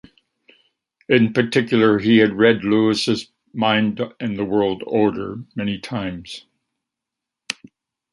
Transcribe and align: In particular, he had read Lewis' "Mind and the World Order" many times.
In 1.09 1.31
particular, 1.31 1.99
he 1.99 2.17
had 2.17 2.33
read 2.33 2.63
Lewis' 2.63 3.27
"Mind 3.53 4.01
and 4.19 4.35
the 4.35 4.43
World 4.43 4.81
Order" 4.87 5.43
many 5.55 5.77
times. 5.77 6.47